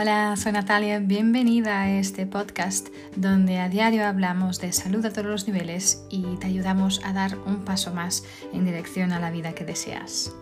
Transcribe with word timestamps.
Hola, 0.00 0.36
soy 0.36 0.52
Natalia, 0.52 1.00
bienvenida 1.00 1.82
a 1.82 1.90
este 1.98 2.24
podcast 2.24 2.86
donde 3.16 3.58
a 3.58 3.68
diario 3.68 4.06
hablamos 4.06 4.60
de 4.60 4.72
salud 4.72 5.04
a 5.04 5.12
todos 5.12 5.26
los 5.26 5.48
niveles 5.48 6.04
y 6.08 6.36
te 6.36 6.46
ayudamos 6.46 7.00
a 7.04 7.12
dar 7.12 7.36
un 7.36 7.64
paso 7.64 7.92
más 7.92 8.22
en 8.52 8.64
dirección 8.64 9.10
a 9.10 9.18
la 9.18 9.32
vida 9.32 9.56
que 9.56 9.64
deseas. 9.64 10.32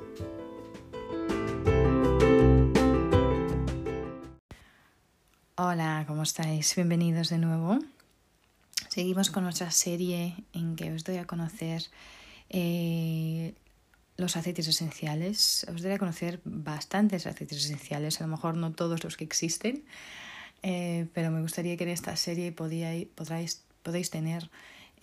Hola, 5.54 6.04
¿cómo 6.06 6.22
estáis? 6.22 6.74
Bienvenidos 6.74 7.30
de 7.30 7.38
nuevo. 7.38 7.78
Seguimos 8.90 9.30
con 9.30 9.44
nuestra 9.44 9.70
serie 9.70 10.34
en 10.52 10.76
que 10.76 10.92
os 10.92 11.02
doy 11.02 11.16
a 11.16 11.24
conocer 11.24 11.82
eh, 12.50 13.54
los 14.16 14.36
aceites 14.36 14.68
esenciales. 14.68 15.66
Os 15.72 15.84
a 15.84 15.98
conocer 15.98 16.40
bastantes 16.44 17.26
aceites 17.26 17.64
esenciales, 17.64 18.20
a 18.20 18.24
lo 18.24 18.30
mejor 18.30 18.56
no 18.56 18.72
todos 18.72 19.04
los 19.04 19.16
que 19.16 19.24
existen, 19.24 19.84
eh, 20.62 21.06
pero 21.12 21.30
me 21.30 21.40
gustaría 21.40 21.76
que 21.76 21.84
en 21.84 21.90
esta 21.90 22.16
serie 22.16 22.52
podíais, 22.52 23.06
podráis, 23.14 23.62
podéis 23.82 24.10
tener 24.10 24.50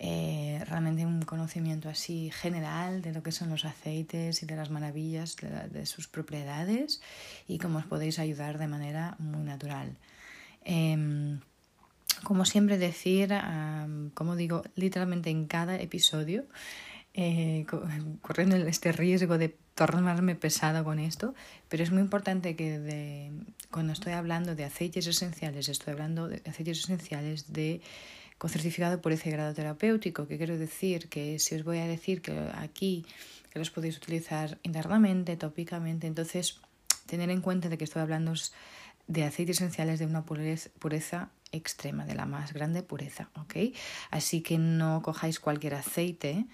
eh, 0.00 0.60
realmente 0.66 1.06
un 1.06 1.22
conocimiento 1.22 1.88
así 1.88 2.30
general 2.32 3.00
de 3.00 3.12
lo 3.12 3.22
que 3.22 3.30
son 3.30 3.50
los 3.50 3.64
aceites 3.64 4.42
y 4.42 4.46
de 4.46 4.56
las 4.56 4.68
maravillas 4.70 5.36
de, 5.36 5.86
sus 5.86 6.08
propiedades 6.08 7.00
y 7.46 7.58
cómo 7.58 7.78
os 7.78 7.86
podéis 7.86 8.18
ayudar 8.18 8.58
de 8.58 8.66
manera 8.66 9.14
muy 9.20 9.44
natural. 9.44 9.96
Em, 10.64 11.40
como 12.24 12.44
siempre 12.44 12.78
decir, 12.78 13.30
como 14.14 14.34
digo, 14.34 14.62
literalmente 14.76 15.30
en 15.30 15.46
cada 15.46 15.76
episodio, 15.76 16.44
eh, 17.14 17.64
corriendo 18.22 18.56
este 18.56 18.92
riesgo 18.92 19.38
de 19.38 19.56
tornarme 19.74 20.34
pesada 20.34 20.84
con 20.84 20.98
esto, 20.98 21.34
pero 21.68 21.82
es 21.82 21.90
muy 21.90 22.02
importante 22.02 22.54
que 22.56 22.78
de, 22.78 23.32
cuando 23.70 23.92
estoy 23.92 24.12
hablando 24.12 24.54
de 24.54 24.64
aceites 24.64 25.06
esenciales, 25.06 25.68
estoy 25.68 25.92
hablando 25.92 26.28
de 26.28 26.42
aceites 26.46 26.80
esenciales 26.80 27.52
de 27.52 27.80
con 28.38 28.50
certificado 28.50 29.00
por 29.00 29.12
ese 29.12 29.30
grado 29.30 29.54
terapéutico, 29.54 30.26
que 30.26 30.36
quiero 30.36 30.58
decir 30.58 31.08
que 31.08 31.38
si 31.38 31.54
os 31.54 31.64
voy 31.64 31.78
a 31.78 31.86
decir 31.86 32.20
que 32.20 32.36
aquí 32.56 33.06
los 33.54 33.70
podéis 33.70 33.96
utilizar 33.96 34.58
internamente, 34.64 35.36
tópicamente, 35.36 36.08
entonces 36.08 36.60
tener 37.06 37.30
en 37.30 37.40
cuenta 37.40 37.68
de 37.68 37.78
que 37.78 37.84
estoy 37.84 38.02
hablando 38.02 38.34
de 39.06 39.24
aceites 39.24 39.56
esenciales 39.56 39.98
de 40.00 40.06
una 40.06 40.24
pureza 40.24 41.30
extrema, 41.52 42.04
de 42.04 42.14
la 42.14 42.26
más 42.26 42.52
grande 42.52 42.82
pureza, 42.82 43.30
¿ok? 43.36 43.56
Así 44.10 44.40
que 44.42 44.58
no 44.58 45.02
cojáis 45.02 45.38
cualquier 45.38 45.74
aceite 45.74 46.46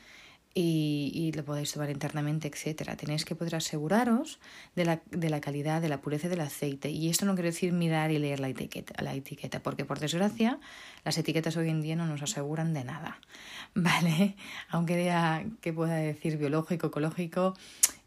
y, 0.53 1.13
y, 1.15 1.33
lo 1.33 1.45
podéis 1.45 1.73
tomar 1.73 1.91
internamente, 1.91 2.49
etcétera. 2.49 2.97
Tenéis 2.97 3.25
que 3.25 3.37
poder 3.37 3.55
aseguraros 3.55 4.41
de 4.75 4.85
la, 4.85 5.01
de 5.11 5.31
la, 5.31 5.41
calidad, 5.41 5.81
de 5.81 5.89
la 5.89 6.01
pureza 6.01 6.29
del 6.29 6.41
aceite. 6.41 6.91
Y 6.91 7.09
esto 7.09 7.25
no 7.25 7.35
quiere 7.35 7.51
decir 7.51 7.73
mirar 7.73 8.11
y 8.11 8.19
leer 8.19 8.41
la 8.41 8.49
etiqueta, 8.49 9.01
la 9.03 9.15
etiqueta, 9.15 9.63
porque 9.63 9.85
por 9.85 10.01
desgracia 10.01 10.59
las 11.05 11.17
etiquetas 11.19 11.57
hoy 11.57 11.69
en 11.69 11.83
día 11.83 11.95
no 11.95 12.07
nos 12.07 12.23
aseguran 12.23 12.75
de 12.75 12.85
nada. 12.85 13.21
¿Vale? 13.75 14.35
Aunque 14.71 14.97
diga 14.97 15.45
que 15.61 15.73
pueda 15.73 15.95
decir 15.95 16.37
biológico, 16.37 16.89
ecológico, 16.89 17.55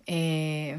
eh, 0.06 0.78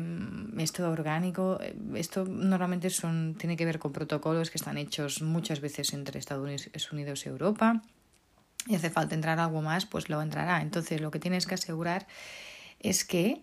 esto 0.58 0.90
orgánico, 0.90 1.58
esto 1.94 2.26
normalmente 2.26 2.90
son, 2.90 3.36
tiene 3.38 3.56
que 3.56 3.64
ver 3.64 3.78
con 3.78 3.92
protocolos 3.92 4.50
que 4.50 4.58
están 4.58 4.76
hechos 4.76 5.22
muchas 5.22 5.62
veces 5.62 5.94
entre 5.94 6.18
Estados 6.18 6.92
Unidos 6.92 7.24
y 7.24 7.30
Europa 7.30 7.80
y 8.66 8.74
hace 8.74 8.90
falta 8.90 9.14
entrar 9.14 9.38
algo 9.38 9.62
más, 9.62 9.86
pues 9.86 10.08
lo 10.08 10.20
entrará. 10.22 10.62
Entonces 10.62 11.00
lo 11.00 11.10
que 11.10 11.18
tienes 11.18 11.46
que 11.46 11.54
asegurar 11.54 12.06
es 12.80 13.04
que 13.04 13.42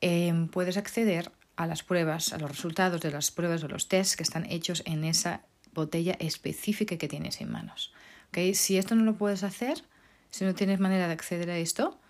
em, 0.00 0.48
puedes 0.48 0.76
acceder 0.76 1.32
a 1.56 1.66
las 1.66 1.82
pruebas, 1.82 2.32
a 2.32 2.38
los 2.38 2.50
resultados 2.50 3.00
de 3.00 3.10
las 3.10 3.30
pruebas 3.30 3.62
o 3.64 3.68
los 3.68 3.88
tests 3.88 4.16
que 4.16 4.22
están 4.22 4.46
hechos 4.50 4.82
en 4.86 5.04
esa 5.04 5.42
botella 5.72 6.16
específica 6.20 6.96
que 6.96 7.08
tienes 7.08 7.40
en 7.40 7.50
manos. 7.50 7.92
¿Okay? 8.28 8.54
Si 8.54 8.78
esto 8.78 8.94
no 8.94 9.04
lo 9.04 9.16
puedes 9.16 9.42
hacer, 9.42 9.82
si 10.30 10.44
no 10.44 10.54
tienes 10.54 10.80
manera 10.80 11.06
de 11.06 11.12
acceder 11.12 11.50
a 11.50 11.58
esto, 11.58 12.00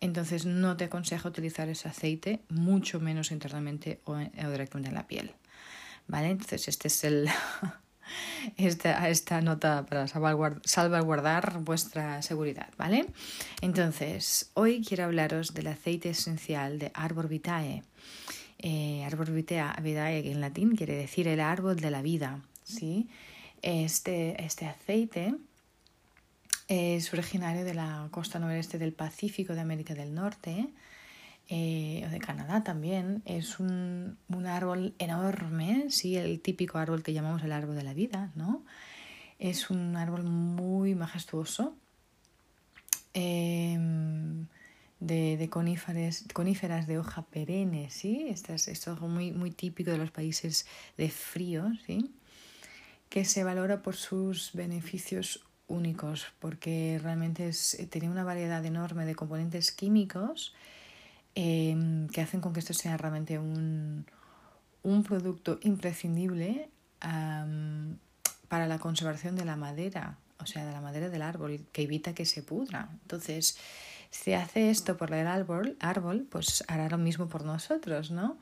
entonces 0.00 0.46
no 0.46 0.76
te 0.76 0.84
aconsejo 0.84 1.28
utilizar 1.28 1.68
ese 1.68 1.88
aceite, 1.88 2.40
mucho 2.48 3.00
menos 3.00 3.30
internamente 3.30 4.00
o, 4.04 4.12
o 4.14 4.50
directamente 4.50 4.88
en 4.88 4.94
la 4.94 5.06
piel. 5.06 5.34
¿Vale? 6.06 6.30
Entonces 6.30 6.68
este 6.68 6.88
es 6.88 7.04
el, 7.04 7.28
esta, 8.56 9.08
esta 9.08 9.40
nota 9.40 9.86
para 9.86 10.06
salvaguardar, 10.08 11.60
vuestra 11.60 12.22
seguridad, 12.22 12.68
¿vale? 12.76 13.06
Entonces, 13.60 14.50
hoy 14.54 14.84
quiero 14.84 15.04
hablaros 15.04 15.54
del 15.54 15.68
aceite 15.68 16.10
esencial 16.10 16.78
de 16.78 16.90
Arbor 16.94 17.28
Vitae. 17.28 17.82
Eh, 18.58 19.04
Arbor 19.04 19.30
Vitae, 19.30 20.30
en 20.30 20.40
latín 20.40 20.76
quiere 20.76 20.94
decir 20.94 21.28
el 21.28 21.40
árbol 21.40 21.76
de 21.76 21.90
la 21.90 22.02
vida, 22.02 22.40
¿sí? 22.64 23.08
Este, 23.62 24.42
este 24.44 24.66
aceite 24.66 25.34
es 26.68 27.12
originario 27.12 27.64
de 27.64 27.74
la 27.74 28.08
costa 28.10 28.38
noreste 28.38 28.78
del 28.78 28.92
Pacífico 28.92 29.54
de 29.54 29.60
América 29.60 29.94
del 29.94 30.14
Norte 30.14 30.68
eh, 31.50 32.04
o 32.06 32.10
de 32.10 32.18
Canadá 32.18 32.62
también, 32.62 33.22
es 33.24 33.58
un, 33.58 34.18
un, 34.28 34.46
árbol 34.46 34.94
enorme, 34.98 35.86
sí, 35.88 36.16
el 36.16 36.40
típico 36.40 36.76
árbol 36.76 37.02
que 37.02 37.14
llamamos 37.14 37.42
el 37.42 37.52
árbol 37.52 37.74
de 37.74 37.84
la 37.84 37.94
vida, 37.94 38.30
¿no? 38.34 38.66
Es 39.38 39.70
un 39.70 39.96
árbol 39.96 40.24
muy 40.24 40.94
majestuoso, 40.94 41.74
em, 43.14 44.46
de, 45.00 45.38
de 45.38 45.48
coníferas, 45.48 46.26
coníferas 46.34 46.86
de 46.86 46.98
hoja 46.98 47.22
perenne, 47.22 47.88
¿sí? 47.88 48.26
Esto 48.28 48.52
es, 48.52 48.68
esto 48.68 48.90
es 48.90 48.96
algo 48.96 49.08
muy, 49.08 49.32
muy 49.32 49.50
típico 49.50 49.90
de 49.90 49.98
los 49.98 50.10
países 50.10 50.66
de 50.98 51.08
frío, 51.08 51.70
¿sí? 51.86 52.12
Que 53.08 53.24
se 53.24 53.42
valora 53.42 53.80
por 53.80 53.96
sus 53.96 54.52
beneficios 54.52 55.42
únicos, 55.66 56.26
porque 56.40 57.00
realmente 57.02 57.48
es, 57.48 57.78
tiene 57.90 58.10
una 58.10 58.24
variedad 58.24 58.62
enorme 58.66 59.06
de 59.06 59.14
componentes 59.14 59.72
químicos 59.72 60.54
Em, 61.40 62.08
que 62.08 62.20
hacen 62.20 62.40
con 62.40 62.52
que 62.52 62.58
esto 62.58 62.74
sea 62.74 62.96
realmente 62.96 63.38
un, 63.38 64.04
un 64.82 65.04
producto 65.04 65.60
imprescindible 65.62 66.68
para 68.48 68.66
la 68.66 68.80
conservación 68.80 69.36
de 69.36 69.44
la 69.44 69.54
madera, 69.54 70.18
o 70.40 70.46
sea, 70.46 70.66
de 70.66 70.72
la 70.72 70.80
madera 70.80 71.08
del 71.08 71.22
árbol, 71.22 71.64
que 71.70 71.82
evita 71.82 72.12
que 72.12 72.24
se 72.24 72.42
pudra. 72.42 72.88
Entonces, 73.02 73.56
si 74.10 74.32
hace 74.32 74.70
esto 74.70 74.96
por 74.96 75.14
el 75.14 75.28
árbol, 75.28 75.76
árbol, 75.78 76.26
pues 76.28 76.64
hará 76.66 76.88
lo 76.88 76.98
mismo 76.98 77.28
por 77.28 77.44
nosotros, 77.44 78.10
¿no? 78.10 78.36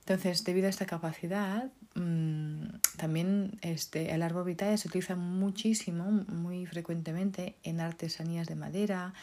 Entonces, 0.00 0.44
debido 0.44 0.66
a 0.66 0.70
esta 0.70 0.84
capacidad, 0.84 1.70
mm, 1.94 2.66
también 2.98 3.58
este, 3.62 4.12
el 4.12 4.20
árbol 4.20 4.44
vitae 4.44 4.76
se 4.76 4.88
utiliza 4.88 5.16
muchísimo, 5.16 6.04
muy 6.10 6.66
frecuentemente 6.66 7.56
en 7.62 7.80
artesanías 7.80 8.46
de 8.46 8.56
madera, 8.56 9.14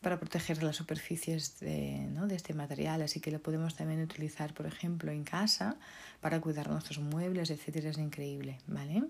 para 0.00 0.18
proteger 0.18 0.62
las 0.62 0.76
superficies 0.76 1.60
de, 1.60 2.06
¿no? 2.12 2.26
de 2.26 2.34
este 2.34 2.54
material, 2.54 3.02
así 3.02 3.20
que 3.20 3.30
lo 3.30 3.40
podemos 3.40 3.76
también 3.76 4.02
utilizar, 4.02 4.54
por 4.54 4.66
ejemplo, 4.66 5.12
en 5.12 5.24
casa 5.24 5.76
para 6.20 6.40
cuidar 6.40 6.70
nuestros 6.70 6.98
muebles, 6.98 7.50
etcétera, 7.50 7.90
es 7.90 7.98
increíble, 7.98 8.58
¿vale? 8.66 9.04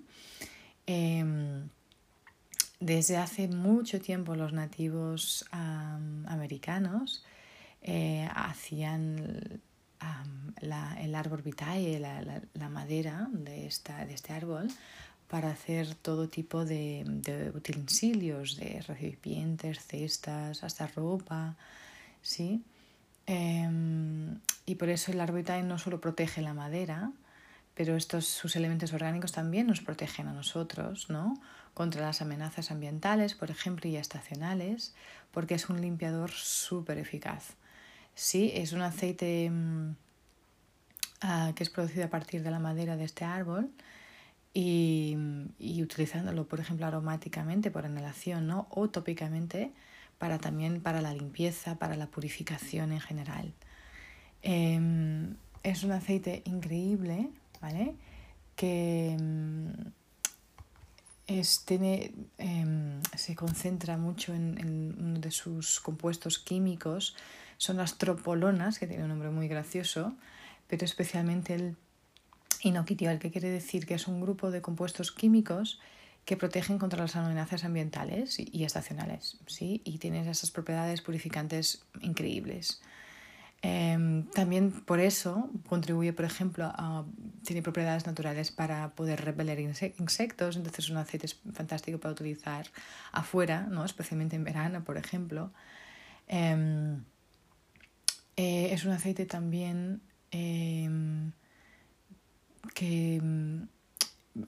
Em, 0.86 1.68
desde 2.80 3.18
hace 3.18 3.46
mucho 3.46 4.00
tiempo 4.00 4.34
los 4.34 4.52
nativos 4.52 5.44
americanos 5.52 7.24
eh, 7.82 8.28
hacían 8.34 9.60
el 10.60 11.14
árbol 11.14 11.42
vitae, 11.42 11.98
la, 11.98 12.22
la, 12.22 12.40
la 12.54 12.68
madera 12.68 13.28
de, 13.32 13.66
esta, 13.66 14.04
de 14.06 14.14
este 14.14 14.32
árbol, 14.32 14.68
para 15.30 15.50
hacer 15.50 15.94
todo 15.94 16.28
tipo 16.28 16.64
de, 16.64 17.04
utensilios, 17.54 18.56
de 18.56 18.82
recipientes, 18.82 19.78
cestas, 19.86 20.64
hasta 20.64 20.88
ropa, 20.88 21.56
¿sí? 22.20 22.64
Em, 23.26 24.40
y 24.66 24.74
por 24.74 24.88
eso 24.88 25.12
el 25.12 25.20
arbitine 25.20 25.62
no 25.62 25.78
solo 25.78 26.00
protege 26.00 26.42
la 26.42 26.52
madera, 26.52 27.12
pero 27.76 27.94
estos 27.94 28.26
sus 28.26 28.56
elementos 28.56 28.92
orgánicos 28.92 29.30
también 29.30 29.68
nos 29.68 29.80
protegen 29.80 30.26
a 30.26 30.32
nosotros, 30.32 31.08
¿no? 31.10 31.40
Contra 31.74 32.02
las 32.02 32.20
amenazas 32.22 32.72
ambientales, 32.72 33.34
por 33.34 33.52
ejemplo, 33.52 33.88
y 33.88 33.96
estacionales, 33.96 34.96
porque 35.30 35.54
es 35.54 35.68
un 35.68 35.80
limpiador 35.80 36.32
súper 36.32 36.98
eficaz. 36.98 37.54
Sí, 38.16 38.50
es 38.52 38.72
un 38.72 38.82
aceite 38.82 39.48
mm, 39.48 39.94
ah, 41.20 41.52
que 41.54 41.62
es 41.62 41.70
producido 41.70 42.06
a 42.06 42.10
partir 42.10 42.42
de 42.42 42.50
la 42.50 42.58
madera 42.58 42.96
de 42.96 43.04
este 43.04 43.24
árbol 43.24 43.70
y, 44.52 45.16
y, 45.58 45.82
utilizándolo, 45.82 46.46
por 46.46 46.60
ejemplo, 46.60 46.86
aromáticamente 46.86 47.70
por 47.70 47.84
inhalación 47.84 48.46
¿no? 48.46 48.66
o 48.70 48.88
tópicamente 48.88 49.72
para 50.18 50.38
también 50.38 50.80
para 50.80 51.00
la 51.00 51.14
limpieza, 51.14 51.78
para 51.78 51.96
la 51.96 52.06
purificación 52.06 52.92
en 52.92 53.00
general. 53.00 53.54
Eh, 54.42 54.78
es 55.62 55.82
un 55.82 55.92
aceite 55.92 56.42
increíble, 56.46 57.28
¿vale? 57.60 57.94
Que 58.56 59.16
es, 61.26 61.64
tiene, 61.64 62.12
eh, 62.38 63.00
se 63.16 63.34
concentra 63.34 63.96
mucho 63.96 64.34
en, 64.34 64.58
en, 64.58 64.96
uno 64.98 65.20
de 65.20 65.30
sus 65.30 65.80
compuestos 65.80 66.38
químicos, 66.38 67.16
son 67.56 67.76
las 67.76 67.98
tropolonas, 67.98 68.78
que 68.78 68.86
tiene 68.86 69.04
un 69.04 69.10
nombre 69.10 69.30
muy 69.30 69.48
gracioso, 69.48 70.14
pero 70.66 70.84
especialmente 70.84 71.54
el 71.54 71.76
inoquitiol, 72.62 73.18
que 73.18 73.30
quiere 73.30 73.50
decir 73.50 73.86
que 73.86 73.94
es 73.94 74.06
un 74.06 74.20
grupo 74.20 74.50
de 74.50 74.60
compuestos 74.60 75.12
químicos 75.12 75.80
que 76.24 76.36
protegen 76.36 76.78
contra 76.78 77.00
las 77.00 77.16
amenazas 77.16 77.64
ambientales 77.64 78.38
y 78.38 78.64
estacionales, 78.64 79.38
¿sí? 79.46 79.80
Y 79.84 79.98
tienen 79.98 80.28
esas 80.28 80.50
propiedades 80.50 81.00
purificantes 81.00 81.82
increíbles. 82.00 82.80
Em, 83.62 84.24
también 84.30 84.72
por 84.72 85.00
eso 85.00 85.50
contribuye, 85.68 86.14
por 86.14 86.24
ejemplo, 86.24 86.72
tiene 87.44 87.62
propiedades 87.62 88.06
naturales 88.06 88.50
para 88.50 88.90
poder 88.94 89.22
repeler 89.22 89.60
insectos, 89.60 90.56
entonces 90.56 90.86
es 90.86 90.90
un 90.90 90.96
aceite 90.96 91.28
fantástico 91.52 91.98
para 91.98 92.12
utilizar 92.12 92.66
afuera, 93.12 93.66
¿no? 93.70 93.84
especialmente 93.84 94.36
en 94.36 94.44
verano, 94.44 94.82
por 94.82 94.96
ejemplo. 94.96 95.52
Em, 96.26 97.04
eh, 98.36 98.72
es 98.72 98.84
un 98.84 98.92
aceite 98.92 99.26
también 99.26 100.00
em, 100.30 101.32
que 102.74 103.20
mm, 103.22 103.62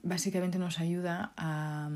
básicamente 0.03 0.59
nos 0.59 0.81
ayuda 0.81 1.33
a, 1.37 1.91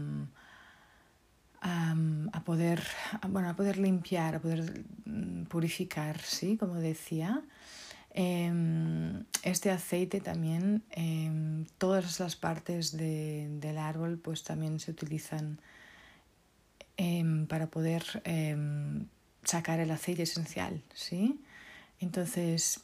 a, 1.60 2.44
poder, 2.44 2.82
bueno, 3.28 3.48
a 3.48 3.56
poder 3.56 3.78
limpiar, 3.78 4.36
a 4.36 4.40
poder 4.40 4.84
mm, 5.04 5.44
purificar, 5.44 6.20
¿sí? 6.20 6.56
Como 6.56 6.74
decía. 6.74 7.42
Em, 8.18 9.24
este 9.42 9.70
aceite 9.70 10.22
también, 10.22 10.82
em, 10.90 11.66
todas 11.76 12.18
las 12.18 12.34
partes 12.34 12.96
de, 12.96 13.46
del 13.60 13.76
árbol 13.76 14.16
pues 14.16 14.42
también 14.42 14.80
se 14.80 14.90
utilizan 14.90 15.60
em, 16.96 17.46
para 17.46 17.66
poder 17.66 18.22
sacar 19.42 19.80
el 19.80 19.90
aceite 19.90 20.22
esencial, 20.22 20.82
¿sí? 20.94 21.38
Entonces, 22.00 22.80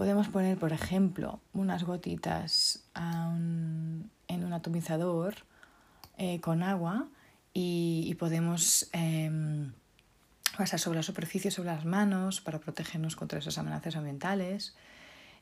podemos 0.00 0.28
poner, 0.28 0.56
por 0.56 0.72
ejemplo, 0.72 1.40
unas 1.52 1.84
gotitas 1.84 2.84
en 2.94 4.44
un 4.44 4.52
atomizador 4.54 5.34
eh, 6.16 6.40
con 6.40 6.62
agua 6.62 7.06
y, 7.52 8.14
podemos 8.18 8.88
em, 8.94 9.72
pasar 10.56 10.80
sobre 10.80 10.96
la 10.96 11.02
superficie, 11.02 11.50
sobre 11.50 11.68
las 11.68 11.84
manos, 11.84 12.40
para 12.40 12.60
protegernos 12.60 13.14
contra 13.14 13.40
esas 13.40 13.58
amenazas 13.58 13.94
ambientales. 13.94 14.74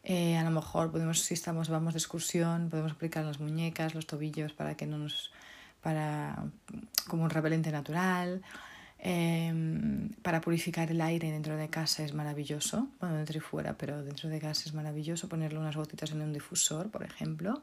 Eh, 0.02 0.36
a 0.36 0.42
lo 0.42 0.50
mejor 0.50 0.90
podemos, 0.90 1.20
si 1.20 1.34
estamos, 1.34 1.68
vamos 1.68 1.94
de 1.94 1.98
excursión, 1.98 2.68
podemos 2.68 2.90
aplicar 2.90 3.24
las 3.24 3.38
muñecas, 3.38 3.94
los 3.94 4.08
tobillos 4.08 4.54
para 4.54 4.76
que 4.76 4.88
no 4.88 4.98
nos, 4.98 5.30
para, 5.82 6.46
como 7.06 7.22
un 7.22 7.30
repelente 7.30 7.70
natural. 7.70 8.42
Em, 9.00 10.10
para 10.22 10.40
purificar 10.40 10.90
el 10.90 11.00
aire 11.00 11.30
dentro 11.30 11.56
de 11.56 11.68
casa 11.68 12.04
es 12.04 12.14
maravilloso, 12.14 12.88
bueno, 13.00 13.16
dentro 13.16 13.38
y 13.38 13.40
fuera, 13.40 13.78
pero 13.78 14.02
dentro 14.02 14.28
de 14.28 14.40
casa 14.40 14.64
es 14.66 14.74
maravilloso 14.74 15.28
ponerle 15.28 15.58
unas 15.58 15.76
gotitas 15.76 16.10
en 16.10 16.22
un 16.22 16.32
difusor, 16.32 16.90
por 16.90 17.04
ejemplo. 17.04 17.62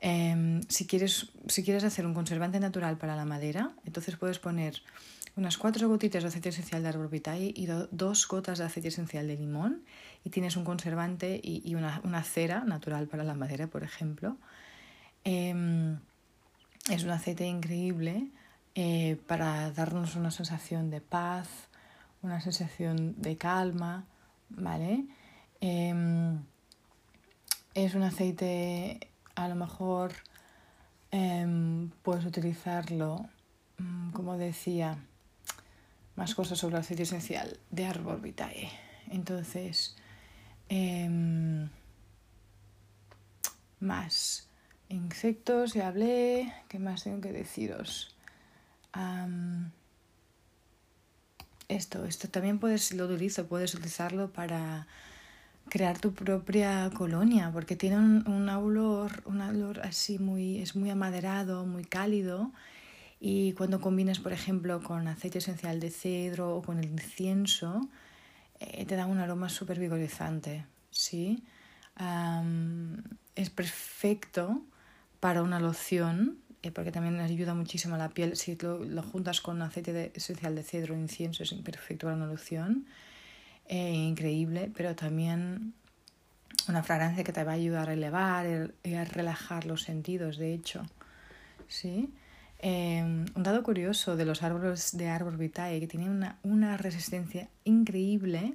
Em, 0.00 0.62
si, 0.68 0.86
quieres, 0.86 1.30
si 1.48 1.62
quieres 1.64 1.84
hacer 1.84 2.06
un 2.06 2.14
conservante 2.14 2.60
natural 2.60 2.96
para 2.96 3.14
la 3.14 3.26
madera, 3.26 3.72
entonces 3.84 4.16
puedes 4.16 4.38
poner 4.38 4.82
unas 5.36 5.58
cuatro 5.58 5.86
gotitas 5.88 6.22
de 6.22 6.28
aceite 6.28 6.48
esencial 6.48 6.82
de 6.82 6.88
árbol 6.88 7.08
vitae 7.08 7.52
y 7.54 7.66
dos 7.90 8.26
gotas 8.26 8.58
de 8.58 8.64
aceite 8.64 8.88
esencial 8.88 9.28
de 9.28 9.36
limón 9.36 9.82
y 10.24 10.30
tienes 10.30 10.56
un 10.56 10.64
conservante 10.64 11.40
y, 11.42 11.74
una, 11.74 12.22
cera 12.24 12.64
natural 12.64 13.06
para 13.06 13.22
la 13.22 13.34
madera, 13.34 13.66
por 13.66 13.82
ejemplo. 13.82 14.36
Em, 15.24 15.98
es 16.90 17.04
un 17.04 17.10
aceite 17.10 17.46
increíble 17.46 18.30
eh, 18.80 19.20
para 19.26 19.72
darnos 19.72 20.14
una 20.14 20.30
sensación 20.30 20.88
de 20.88 21.00
paz, 21.00 21.48
una 22.22 22.40
sensación 22.40 23.20
de 23.20 23.36
calma, 23.36 24.04
¿vale? 24.50 25.04
Em, 25.60 26.38
es 27.74 27.96
un 27.96 28.04
aceite 28.04 29.00
a 29.34 29.48
lo 29.48 29.56
mejor 29.56 30.12
em, 31.10 31.90
puedes 32.04 32.24
utilizarlo, 32.24 33.28
mm, 33.78 34.12
como 34.12 34.38
decía, 34.38 34.96
más 36.14 36.36
cosas 36.36 36.58
sobre 36.60 36.76
el 36.76 36.82
aceite 36.82 37.02
esencial 37.02 37.58
de 37.72 37.84
árbol 37.84 38.20
vitae. 38.20 38.70
Entonces, 39.10 39.96
em, 40.68 41.68
más 43.80 44.48
insectos, 44.88 45.74
ya 45.74 45.88
hablé, 45.88 46.54
¿qué 46.68 46.78
más 46.78 47.02
tengo 47.02 47.20
que 47.20 47.32
deciros? 47.32 48.14
Esto, 51.68 52.04
esto 52.04 52.28
también 52.28 52.58
puedes, 52.58 52.92
lo 52.94 53.06
utilizo, 53.06 53.46
puedes 53.46 53.74
utilizarlo 53.74 54.32
para 54.32 54.86
crear 55.68 55.98
tu 55.98 56.14
propia 56.14 56.90
colonia, 56.94 57.50
porque 57.52 57.76
tiene 57.76 57.96
un, 57.96 58.26
un, 58.26 58.48
olor, 58.48 59.22
un 59.26 59.40
olor 59.40 59.80
así 59.80 60.18
muy, 60.18 60.58
es 60.58 60.74
muy 60.76 60.90
amaderado, 60.90 61.66
muy 61.66 61.84
cálido. 61.84 62.52
Y 63.20 63.52
cuando 63.52 63.80
combinas, 63.80 64.18
por 64.20 64.32
ejemplo, 64.32 64.82
con 64.82 65.08
aceite 65.08 65.38
esencial 65.38 65.80
de 65.80 65.90
cedro 65.90 66.56
o 66.56 66.62
con 66.62 66.78
el 66.78 66.86
incienso, 66.86 67.88
eh, 68.60 68.86
te 68.86 68.96
da 68.96 69.06
un 69.06 69.18
aroma 69.18 69.48
súper 69.48 69.78
vigorizante. 69.78 70.64
¿sí? 70.90 71.44
es 73.34 73.50
perfecto 73.50 74.62
para 75.20 75.42
una 75.42 75.58
loción, 75.58 76.38
eh, 76.62 76.70
porque 76.70 76.92
también 76.92 77.20
ayuda 77.20 77.54
muchísimo 77.54 77.94
a 77.94 77.98
la 77.98 78.08
piel. 78.08 78.36
Si 78.36 78.56
lo, 78.56 78.84
lo 78.84 79.02
juntas 79.02 79.40
con 79.40 79.62
aceite 79.62 80.12
esencial 80.14 80.54
de 80.54 80.62
cedro 80.62 80.94
o 80.94 80.98
incienso, 80.98 81.42
es 81.42 81.52
perfecto 81.54 82.06
para 82.06 82.16
una 82.16 82.26
loción. 82.26 82.86
Eh, 83.66 83.92
increíble, 83.92 84.70
pero 84.74 84.94
también 84.96 85.74
una 86.68 86.82
fragancia 86.82 87.22
que 87.22 87.32
te 87.32 87.44
va 87.44 87.52
a 87.52 87.54
ayudar 87.56 87.90
a 87.90 87.92
elevar 87.92 88.72
y 88.82 88.94
a 88.94 89.04
relajar 89.04 89.66
los 89.66 89.82
sentidos, 89.82 90.38
de 90.38 90.54
hecho. 90.54 90.86
¿Sí? 91.68 92.10
Eh, 92.60 93.02
un 93.02 93.42
dato 93.42 93.62
curioso 93.62 94.16
de 94.16 94.24
los 94.24 94.42
árboles 94.42 94.96
de 94.96 95.08
árbol 95.08 95.36
vitae 95.36 95.78
que 95.80 95.86
tienen 95.86 96.08
una, 96.08 96.38
una 96.42 96.76
resistencia 96.76 97.48
increíble 97.64 98.54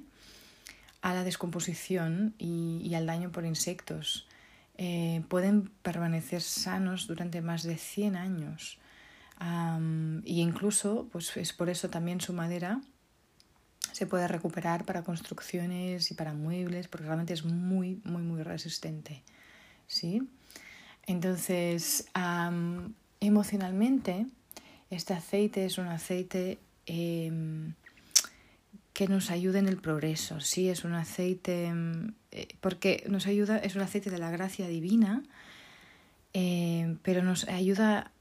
a 1.00 1.14
la 1.14 1.22
descomposición 1.22 2.34
y, 2.38 2.92
al 2.94 3.06
daño 3.06 3.30
por 3.30 3.44
insectos. 3.44 4.26
Eh, 4.76 5.22
pueden 5.28 5.70
permanecer 5.82 6.42
sanos 6.42 7.06
durante 7.06 7.40
más 7.42 7.62
de 7.62 7.76
100 7.76 8.16
años. 8.16 8.78
y 10.24 10.40
incluso, 10.40 11.08
pues 11.12 11.36
es 11.36 11.52
por 11.52 11.68
eso 11.68 11.90
también 11.90 12.20
su 12.20 12.32
madera 12.32 12.80
se 13.92 14.06
puede 14.06 14.26
recuperar 14.26 14.84
para 14.84 15.02
construcciones 15.04 16.10
y 16.10 16.14
para 16.14 16.32
muebles, 16.34 16.88
porque 16.88 17.06
realmente 17.06 17.32
es 17.32 17.44
muy, 17.44 18.00
muy, 18.04 18.22
muy 18.22 18.42
resistente. 18.42 19.22
¿sí? 19.86 20.22
Entonces, 21.06 22.08
emocionalmente, 23.20 24.26
este 24.90 25.14
aceite 25.14 25.64
es 25.64 25.78
un 25.78 25.86
aceite 25.86 26.58
em, 26.86 27.74
que 28.94 29.08
nos 29.08 29.30
ayuda 29.30 29.58
en 29.58 29.68
el 29.68 29.76
progreso, 29.76 30.40
sí, 30.40 30.70
es 30.70 30.84
un 30.84 30.94
aceite, 30.94 31.66
em, 31.66 32.14
eh, 32.30 32.48
porque 32.60 33.04
nos 33.08 33.26
ayuda, 33.26 33.58
es 33.58 33.74
un 33.74 33.82
aceite 33.82 34.08
de 34.08 34.18
la 34.18 34.30
gracia 34.30 34.68
divina, 34.68 35.24
em, 36.32 36.96
pero 37.02 37.22
nos 37.22 37.46
ayuda 37.48 38.12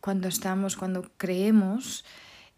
cuando 0.00 0.28
estamos, 0.28 0.76
cuando 0.76 1.10
creemos 1.16 2.04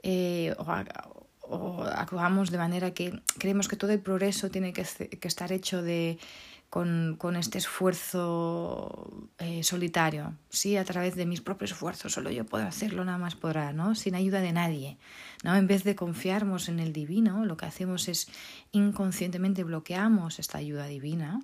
eh, 0.02 0.54
o 0.58 1.82
actuamos 1.82 2.50
de 2.50 2.58
manera 2.58 2.92
que 2.92 3.22
creemos 3.38 3.68
que 3.68 3.76
todo 3.76 3.92
el 3.92 4.00
progreso 4.00 4.50
tiene 4.50 4.72
que, 4.72 4.82
estar 4.82 5.52
hecho 5.52 5.82
de, 5.82 6.18
con, 6.70 7.36
este 7.36 7.58
esfuerzo 7.58 9.28
eh, 9.38 9.62
solitario, 9.62 10.34
¿sí? 10.50 10.76
a 10.76 10.84
través 10.84 11.14
de 11.16 11.24
mis 11.24 11.40
propios 11.40 11.72
esfuerzos, 11.72 12.12
solo 12.12 12.30
yo 12.30 12.44
puedo 12.44 12.66
hacerlo, 12.66 13.04
nada 13.04 13.18
más 13.18 13.36
podrá, 13.36 13.72
¿no? 13.72 13.94
sin 13.94 14.14
ayuda 14.14 14.40
de 14.40 14.52
nadie. 14.52 14.98
¿no? 15.44 15.56
En 15.56 15.66
vez 15.66 15.84
de 15.84 15.94
confiarnos 15.94 16.68
en 16.68 16.78
el 16.78 16.92
divino, 16.92 17.46
lo 17.46 17.56
que 17.56 17.66
hacemos 17.66 18.08
es 18.08 18.28
inconscientemente 18.72 19.64
bloqueamos 19.64 20.38
esta 20.38 20.58
ayuda 20.58 20.86
divina 20.86 21.40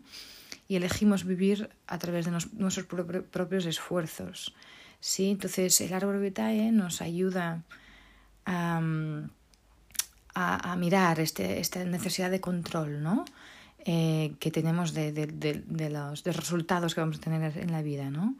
y 0.68 0.76
elegimos 0.76 1.24
vivir 1.24 1.70
a 1.86 1.98
través 1.98 2.26
de 2.26 2.30
nuestros 2.30 2.86
propios 3.30 3.64
esfuerzos. 3.64 4.54
¿sí? 5.00 5.30
Entonces 5.30 5.80
el 5.80 5.94
árbol 5.94 6.20
vitae 6.20 6.70
nos 6.70 7.00
ayuda 7.00 7.62
a 8.44 8.80
a, 10.34 10.76
mirar 10.76 11.20
este, 11.20 11.60
esta 11.60 11.84
necesidad 11.84 12.30
de 12.30 12.40
control 12.40 13.02
¿no? 13.02 13.24
Eh, 13.86 14.34
que 14.40 14.50
tenemos 14.50 14.94
de, 14.94 15.12
los 15.90 16.24
resultados 16.24 16.94
que 16.94 17.02
vamos 17.02 17.18
a 17.18 17.20
tener 17.20 17.58
en 17.58 17.70
la 17.70 17.82
vida. 17.82 18.10
¿no? 18.10 18.36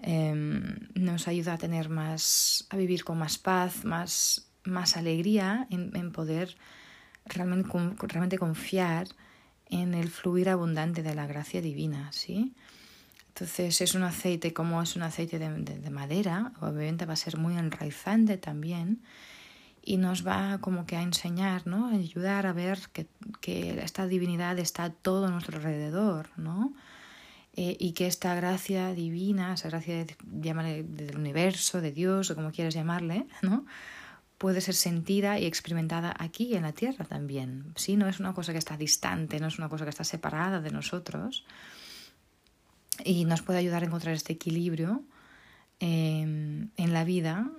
Em, 0.00 0.88
nos 0.94 1.28
ayuda 1.28 1.54
a 1.54 1.58
tener 1.58 1.88
más, 1.88 2.66
a 2.68 2.76
vivir 2.76 3.02
con 3.02 3.16
más 3.16 3.38
paz, 3.38 3.86
más, 3.86 4.48
más 4.64 4.98
alegría 4.98 5.66
en, 5.70 6.12
poder 6.12 6.56
realmente, 7.24 7.70
realmente 8.02 8.36
confiar 8.36 9.08
en 9.70 9.94
el 9.94 10.10
fluir 10.10 10.50
abundante 10.50 11.02
de 11.02 11.14
la 11.14 11.26
gracia 11.26 11.62
divina, 11.62 12.12
¿sí? 12.12 12.54
Entonces 13.28 13.80
es 13.80 13.94
un 13.94 14.02
aceite, 14.02 14.52
como 14.52 14.80
es 14.82 14.94
un 14.96 15.02
aceite 15.02 15.38
de 15.38 15.90
madera, 15.90 16.52
obviamente 16.60 17.04
va 17.04 17.14
a 17.14 17.16
ser 17.16 17.36
muy 17.36 17.56
enraizante 17.56 18.38
también, 18.38 19.02
y 19.86 19.96
nos 19.96 20.26
va 20.26 20.58
como 20.60 20.84
que 20.84 20.96
a 20.96 21.02
enseñar, 21.02 21.66
¿no? 21.66 21.86
A 21.86 21.92
ayudar 21.92 22.46
a 22.46 22.52
ver 22.52 22.78
que, 22.92 23.06
que 23.40 23.82
esta 23.82 24.06
divinidad 24.06 24.58
está 24.58 24.90
todo 24.90 25.26
a 25.26 25.30
nuestro 25.30 25.56
alrededor, 25.56 26.28
¿no? 26.36 26.74
eh, 27.56 27.74
y 27.80 27.92
que 27.92 28.06
esta 28.06 28.34
gracia 28.34 28.92
divina, 28.92 29.54
esa 29.54 29.70
gracia 29.70 30.04
de, 30.04 30.16
del 30.84 31.16
universo, 31.16 31.80
de 31.80 31.90
Dios, 31.90 32.30
o 32.30 32.34
como 32.34 32.52
quieras 32.52 32.74
llamarle, 32.74 33.26
¿no? 33.40 33.64
puede 34.36 34.60
ser 34.60 34.74
sentida 34.74 35.38
y 35.38 35.46
experimentada 35.46 36.14
aquí 36.18 36.54
en 36.54 36.64
la 36.64 36.72
tierra 36.72 37.06
también. 37.06 37.72
¿sí? 37.74 37.96
No 37.96 38.06
es 38.06 38.20
una 38.20 38.34
cosa 38.34 38.52
que 38.52 38.58
está 38.58 38.76
distante, 38.76 39.40
no 39.40 39.46
es 39.46 39.58
una 39.58 39.70
cosa 39.70 39.84
que 39.84 39.90
está 39.90 40.04
separada 40.04 40.60
de 40.60 40.70
nosotros 40.70 41.46
y 43.02 43.24
nos 43.24 43.40
puede 43.40 43.60
ayudar 43.60 43.82
a 43.82 43.86
encontrar 43.86 44.14
este 44.14 44.34
equilibrio 44.34 45.02
em, 45.80 46.68
en 46.76 46.92
la 46.92 47.04
vida 47.04 47.50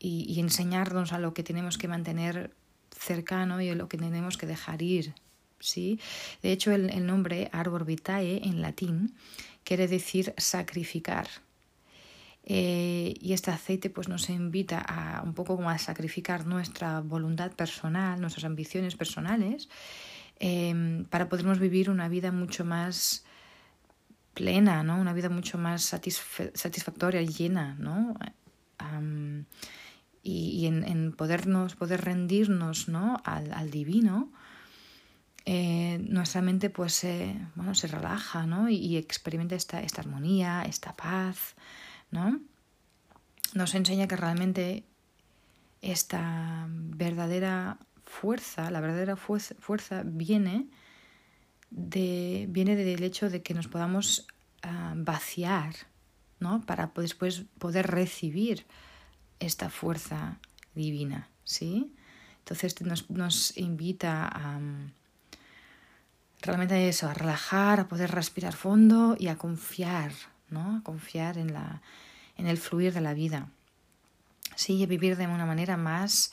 y, 0.00 0.40
enseñarnos 0.40 1.12
a 1.12 1.18
lo 1.18 1.34
que 1.34 1.42
tenemos 1.42 1.76
que 1.76 1.86
mantener 1.86 2.54
cercano 2.90 3.60
y 3.60 3.68
a 3.68 3.74
lo 3.74 3.88
que 3.88 3.98
tenemos 3.98 4.38
que 4.38 4.46
dejar 4.46 4.82
ir. 4.82 5.14
¿sí? 5.60 6.00
De 6.42 6.52
hecho, 6.52 6.72
el, 6.72 7.06
nombre 7.06 7.50
Arbor 7.52 7.84
Vitae 7.84 8.40
en 8.42 8.62
latín 8.62 9.14
quiere 9.62 9.86
decir 9.86 10.34
sacrificar. 10.38 11.28
Eh, 12.42 13.14
y 13.20 13.34
este 13.34 13.50
aceite 13.50 13.90
pues 13.90 14.08
nos 14.08 14.30
invita 14.30 14.80
a 14.80 15.22
un 15.22 15.34
poco 15.34 15.56
como 15.56 15.68
a 15.68 15.76
sacrificar 15.76 16.46
nuestra 16.46 17.00
voluntad 17.00 17.52
personal, 17.52 18.18
nuestras 18.18 18.44
ambiciones 18.44 18.96
personales, 18.96 19.68
em, 20.38 21.04
para 21.04 21.28
podernos 21.28 21.58
vivir 21.58 21.90
una 21.90 22.08
vida 22.08 22.32
mucho 22.32 22.64
más 22.64 23.24
plena, 24.32 24.82
¿no? 24.82 24.98
Una 24.98 25.12
vida 25.12 25.28
mucho 25.28 25.58
más 25.58 25.82
satisfactoria, 26.54 27.20
llena, 27.20 27.74
¿no? 27.78 28.16
Y, 30.22 30.66
en, 30.66 31.12
podernos, 31.12 31.76
poder 31.76 32.02
rendirnos, 32.04 32.88
¿no? 32.88 33.22
Al, 33.24 33.70
divino, 33.70 34.30
eh, 35.46 35.98
nuestra 36.08 36.42
mente 36.42 36.68
pues 36.68 37.06
bueno, 37.54 37.74
se 37.74 37.86
relaja, 37.86 38.46
¿no? 38.46 38.68
Y, 38.68 38.96
experimenta 38.96 39.54
esta, 39.54 39.80
esta 39.80 40.02
armonía, 40.02 40.62
esta 40.62 40.94
paz, 40.94 41.54
¿no? 42.10 42.40
Nos 43.54 43.74
enseña 43.74 44.06
que 44.06 44.16
realmente 44.16 44.84
esta 45.82 46.66
verdadera 46.68 47.78
fuerza, 48.04 48.70
la 48.70 48.80
verdadera 48.80 49.16
fuerza 49.16 50.02
viene 50.04 50.68
de, 51.70 52.46
viene 52.48 52.76
del 52.76 53.02
hecho 53.02 53.30
de 53.30 53.42
que 53.42 53.54
nos 53.54 53.68
podamos 53.68 54.26
ah, 54.62 54.94
vaciar, 54.96 55.74
¿no? 56.40 56.60
Para 56.66 56.92
después 56.96 57.44
poder 57.58 57.86
recibir 57.86 58.66
esta 59.40 59.70
fuerza 59.70 60.38
divina, 60.74 61.28
¿sí? 61.44 61.92
Entonces 62.38 62.80
nos, 62.82 63.10
nos 63.10 63.56
invita 63.56 64.28
a 64.32 64.60
realmente 66.42 66.88
eso, 66.88 67.08
a 67.08 67.14
relajar, 67.14 67.80
a 67.80 67.88
poder 67.88 68.12
respirar 68.12 68.54
fondo 68.54 69.16
y 69.18 69.28
a 69.28 69.36
confiar, 69.36 70.12
¿no? 70.48 70.76
A 70.76 70.82
confiar 70.82 71.36
en, 71.36 71.52
la, 71.52 71.82
en 72.36 72.46
el 72.46 72.58
fluir 72.58 72.92
de 72.94 73.00
la 73.00 73.14
vida. 73.14 73.48
Sí, 74.54 74.82
a 74.82 74.86
vivir 74.86 75.16
de 75.16 75.26
una 75.26 75.46
manera 75.46 75.76
más 75.76 76.32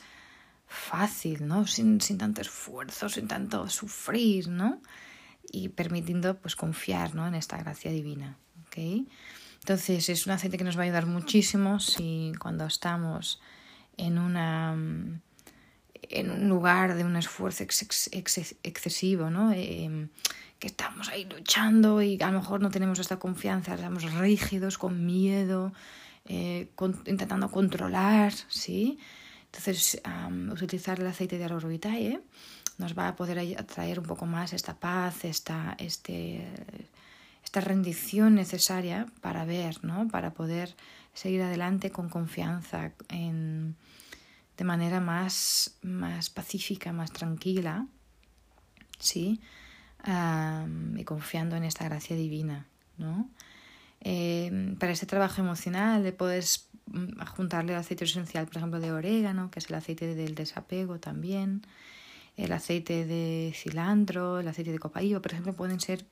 fácil, 0.66 1.46
¿no? 1.46 1.66
Sin, 1.66 2.00
sin 2.00 2.18
tanto 2.18 2.40
esfuerzo, 2.40 3.08
sin 3.08 3.26
tanto 3.26 3.68
sufrir, 3.68 4.48
¿no? 4.48 4.80
y 5.50 5.68
permitiendo 5.68 6.38
pues 6.38 6.56
confiar 6.56 7.14
¿no? 7.14 7.26
en 7.26 7.34
esta 7.34 7.56
gracia 7.58 7.90
divina. 7.90 8.36
¿okay? 8.66 9.08
Entonces 9.68 10.08
es 10.08 10.26
un 10.26 10.32
aceite 10.32 10.56
que 10.56 10.64
nos 10.64 10.78
va 10.78 10.80
a 10.80 10.84
ayudar 10.84 11.04
muchísimo 11.04 11.78
si 11.78 12.32
cuando 12.40 12.64
estamos 12.64 13.38
en, 13.98 14.18
una, 14.18 14.72
en 14.72 16.30
un 16.30 16.48
lugar 16.48 16.94
de 16.94 17.04
un 17.04 17.16
esfuerzo 17.16 17.64
excesivo, 17.64 19.28
¿no? 19.28 19.52
Em, 19.52 20.08
que 20.58 20.68
estamos 20.68 21.10
ahí 21.10 21.26
luchando 21.26 22.00
y 22.00 22.16
a 22.22 22.30
lo 22.30 22.40
mejor 22.40 22.62
no 22.62 22.70
tenemos 22.70 22.98
esta 22.98 23.18
confianza, 23.18 23.74
estamos 23.74 24.10
rígidos, 24.14 24.78
con 24.78 25.04
miedo, 25.04 25.74
eh, 26.24 26.70
intentando 27.04 27.50
controlar, 27.50 28.32
¿sí? 28.48 28.98
Entonces, 29.52 30.00
utilizar 30.50 30.98
el 30.98 31.08
aceite 31.08 31.36
de 31.36 31.44
Arorvitae 31.44 32.22
nos 32.78 32.96
va 32.96 33.08
a 33.08 33.16
poder 33.16 33.62
traer 33.64 34.00
un 34.00 34.06
poco 34.06 34.24
más 34.24 34.54
esta 34.54 34.80
paz, 34.80 35.26
esta, 35.26 35.76
este, 35.78 36.48
esta 37.48 37.62
rendición 37.62 38.34
necesaria 38.34 39.06
para 39.22 39.46
ver, 39.46 39.82
¿no? 39.82 40.06
para 40.08 40.34
poder 40.34 40.76
seguir 41.14 41.40
adelante 41.40 41.90
con 41.90 42.10
confianza, 42.10 42.92
en, 43.08 43.74
de 44.58 44.64
manera 44.64 45.00
más, 45.00 45.78
más 45.80 46.28
pacífica, 46.28 46.92
más 46.92 47.10
tranquila, 47.10 47.86
¿sí? 48.98 49.40
y 50.94 51.04
confiando 51.04 51.56
en 51.56 51.64
esta 51.64 51.86
gracia 51.86 52.14
divina. 52.16 52.66
¿no? 52.98 53.30
Eh, 54.02 54.76
para 54.78 54.92
este 54.92 55.06
trabajo 55.06 55.40
emocional 55.40 56.02
le 56.02 56.12
puedes 56.12 56.68
mm, 56.84 57.18
juntarle 57.34 57.72
el 57.72 57.78
aceite 57.78 58.04
esencial, 58.04 58.46
por 58.46 58.58
ejemplo, 58.58 58.78
de 58.78 58.92
orégano, 58.92 59.50
que 59.50 59.60
es 59.60 59.70
el 59.70 59.76
aceite 59.76 60.14
del 60.14 60.34
desapego 60.34 61.00
también 61.00 61.62
el 62.36 62.52
aceite 62.52 63.04
de 63.04 63.52
cilantro, 63.52 64.38
el 64.38 64.46
aceite 64.46 64.70
de 64.70 64.78
copaíba, 64.78 65.20
por 65.20 65.32
ejemplo, 65.32 65.54
pueden 65.54 65.80
ser 65.80 66.06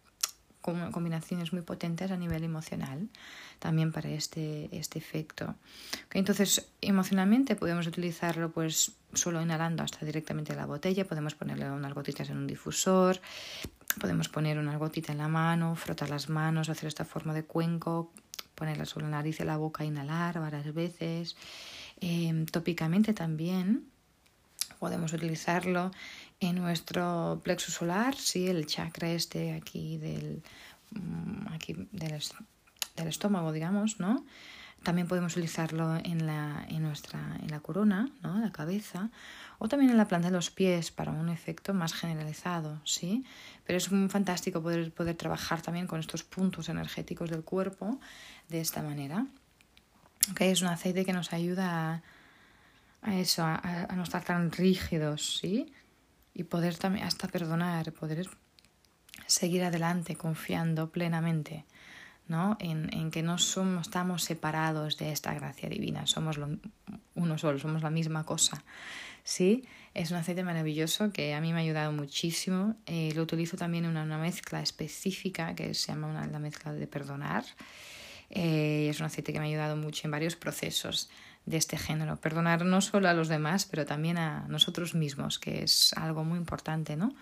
combinaciones 0.93 1.53
muy 1.53 1.63
potentes 1.63 2.11
a 2.11 2.17
nivel 2.17 2.45
emocional 2.45 3.09
también 3.59 3.93
para 3.93 4.09
este, 4.11 4.69
este 4.77 4.99
efecto. 4.99 5.55
Entonces, 6.13 6.69
emocionalmente 6.81 7.57
podemos 7.57 7.87
utilizarlo 7.87 8.51
pues 8.51 8.93
solo 9.15 9.41
inhalando 9.41 9.83
hasta 9.83 10.05
directamente 10.05 10.55
la 10.55 10.67
botella, 10.67 11.07
podemos 11.07 11.35
ponerle 11.35 11.71
unas 11.71 11.95
gotitas 11.95 12.29
en 12.31 12.39
un 12.39 12.47
difusor, 12.47 13.21
podemos 14.01 14.29
poner 14.29 14.59
unas 14.59 14.79
gotitas 14.79 15.11
en 15.11 15.19
la 15.19 15.29
mano, 15.29 15.75
frotar 15.75 16.11
las 16.11 16.29
manos, 16.29 16.69
hacer 16.69 16.89
esta 16.89 17.05
forma 17.05 17.33
de 17.33 17.45
cuenco, 17.45 18.13
ponerla 18.55 18.85
sobre 18.85 19.07
la 19.07 19.13
nariz 19.13 19.41
y 19.41 19.45
la 19.45 19.57
boca, 19.57 19.85
inhalar 19.85 20.41
varias 20.41 20.73
veces. 20.75 21.37
Eh, 22.01 22.45
tópicamente 22.51 23.15
también 23.15 23.87
podemos 24.79 25.13
utilizarlo 25.13 25.91
en 26.41 26.57
nuestro 26.57 27.41
plexo 27.43 27.71
solar, 27.73 28.15
sí, 28.15 28.49
el 28.49 28.67
chakra 28.67 29.11
este 29.11 29.55
aquí 29.55 29.99
del, 29.99 30.43
mm, 30.91 31.49
aquí 31.53 31.75
del, 31.93 32.23
del 32.97 33.09
estómago, 33.09 33.53
digamos, 33.53 34.01
¿no? 34.01 34.25
También 34.83 35.09
podemos 35.09 35.33
utilizarlo 35.33 35.97
en 35.97 36.27
la, 36.27 36.65
en 36.69 36.83
nuestra, 36.83 37.39
en 37.43 37.51
la 37.51 37.61
corona, 37.61 38.09
¿no? 38.23 38.39
la 38.39 38.53
cabeza, 38.53 39.11
o 39.59 39.69
también 39.69 39.91
en 39.91 39.97
la 39.97 40.07
planta 40.07 40.29
de 40.29 40.35
los 40.35 40.51
pies 40.51 40.93
para 40.93 41.11
un 41.11 41.29
efecto 41.29 41.75
más 41.75 41.93
generalizado, 41.93 42.81
¿sí? 42.85 43.25
Pero 43.65 43.79
es 43.79 43.91
muy 43.91 44.09
fantástico 44.09 44.63
poder, 44.63 44.93
poder 44.93 45.17
trabajar 45.17 45.63
también 45.63 45.89
con 45.89 45.99
estos 45.99 46.23
puntos 46.23 46.69
energéticos 46.69 47.31
del 47.31 47.43
cuerpo 47.43 47.99
de 48.49 48.61
esta 48.61 48.83
manera. 48.83 49.27
Okay, 50.31 50.51
es 50.51 50.63
un 50.63 50.69
aceite 50.69 51.05
que 51.05 51.13
nos 51.13 51.33
ayuda 51.33 51.95
a, 51.95 52.03
a 53.03 53.15
eso, 53.17 53.43
a, 53.45 53.89
no 53.97 54.03
estar 54.03 54.23
tan 54.25 54.53
rígidos, 54.53 55.39
¿sí? 55.39 55.73
Y 56.37 56.45
poder 56.45 56.77
también 56.77 57.07
hasta 57.07 57.29
perdonar, 57.29 57.93
poder 57.93 58.29
seguir 59.27 59.65
adelante 59.65 60.17
confiando 60.17 60.91
plenamente, 60.91 61.65
¿no? 62.29 62.59
En, 62.61 62.93
en 62.93 63.11
que 63.11 63.23
no 63.23 63.39
somos, 63.39 63.87
estamos 63.87 64.23
separados 64.23 64.99
de 64.99 65.13
esta 65.13 65.33
gracia 65.33 65.71
divina, 65.71 66.07
somos 66.07 66.37
lo, 66.37 66.59
uno 67.15 67.39
solo, 67.39 67.59
somos 67.59 67.83
la 67.83 67.89
misma 67.89 68.25
cosa, 68.25 68.63
¿sí? 69.25 69.65
Es 69.95 70.11
un 70.11 70.19
aceite 70.19 70.45
maravilloso 70.45 71.11
que 71.11 71.33
a 71.33 71.41
mí 71.41 71.55
me 71.55 71.61
ha 71.61 71.63
ayudado 71.63 71.91
muchísimo. 71.91 72.77
Eh, 72.85 73.13
lo 73.15 73.23
utilizo 73.23 73.57
también 73.57 73.87
en 73.87 73.97
una, 73.97 74.19
mezcla 74.19 74.61
específica 74.61 75.55
que 75.55 75.73
se 75.73 75.91
llama 75.91 76.09
una, 76.09 76.27
la 76.27 76.39
mezcla 76.39 76.75
de 76.75 76.87
perdonar. 76.87 77.47
Eh, 78.29 78.89
es 78.91 79.01
un 79.01 79.07
aceite 79.07 79.33
que 79.33 79.39
me 79.39 79.47
ha 79.47 79.49
ayudado 79.49 79.75
mucho 79.75 80.03
en 80.07 80.11
varios 80.11 80.37
procesos 80.37 81.09
de 81.47 81.57
este 81.57 81.79
género. 81.79 82.17
Perdonar 82.17 82.65
no 82.65 82.81
solo 82.81 83.09
a 83.09 83.15
los 83.15 83.29
demás, 83.29 83.65
pero 83.65 83.87
también 83.87 84.19
a 84.19 84.47
nosotros 84.49 84.95
mismos, 84.95 85.39
que 85.39 85.63
es 85.63 85.93
algo 85.95 86.25
muy 86.25 86.39
importante, 86.39 86.97
¿no? 86.97 87.15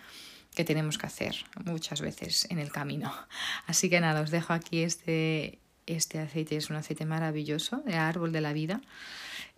Que 0.53 0.63
tenemos 0.63 0.97
que 0.97 1.05
hacer 1.05 1.35
muchas 1.63 2.01
veces 2.01 2.47
en 2.49 2.59
el 2.59 2.71
camino. 2.71 3.13
Así 3.67 3.89
que 3.89 3.99
nada, 3.99 4.21
os 4.21 4.31
dejo 4.31 4.53
aquí 4.53 4.81
este, 4.81 5.59
este 5.85 6.19
aceite, 6.19 6.57
es 6.57 6.69
un 6.69 6.75
aceite 6.75 7.05
maravilloso, 7.05 7.77
de 7.85 7.95
árbol 7.95 8.31
de 8.31 8.41
la 8.41 8.53
vida, 8.53 8.81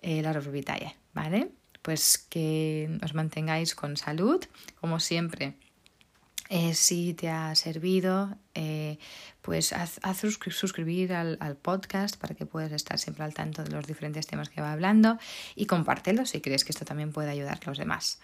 el 0.02 0.26
árbol 0.26 0.52
vitae, 0.52 0.96
¿vale? 1.14 1.50
Pues 1.82 2.18
que 2.18 3.00
os 3.02 3.14
mantengáis 3.14 3.74
con 3.74 3.96
salud, 3.96 4.44
como 4.82 5.00
siempre 5.00 5.56
eh, 6.50 6.74
si 6.74 7.14
te 7.14 7.30
ha 7.30 7.54
servido, 7.56 8.38
eh, 8.54 8.98
pues 9.42 9.74
haz, 9.74 10.00
suscribir 10.50 11.14
al, 11.14 11.58
podcast 11.62 12.18
para 12.18 12.36
que 12.36 12.46
puedas 12.46 12.72
estar 12.72 13.00
siempre 13.00 13.24
al 13.24 13.34
tanto 13.34 13.64
de 13.64 13.72
los 13.72 13.86
diferentes 13.86 14.28
temas 14.28 14.50
que 14.50 14.62
va 14.62 14.72
hablando 14.72 15.18
y 15.56 15.66
compártelo 15.66 16.26
si 16.26 16.42
crees 16.42 16.64
que 16.64 16.72
esto 16.72 16.86
también 16.86 17.12
puede 17.12 17.30
ayudar 17.30 17.60
a 17.62 17.68
los 17.68 17.78
demás. 17.78 18.20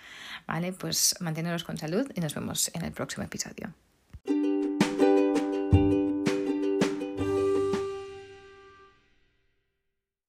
¿Vale? 0.48 0.74
Pues 0.74 1.16
manteneros 1.20 1.64
con 1.64 1.78
salud 1.78 2.10
y 2.16 2.22
nos 2.22 2.36
vemos 2.36 2.72
en 2.74 2.84
el 2.84 2.92
próximo 2.92 3.24
episodio. 3.24 3.74